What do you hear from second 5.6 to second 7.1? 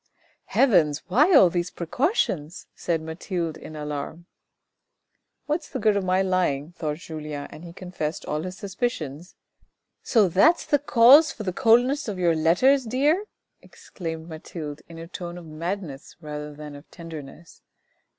is the good of my lying?" thought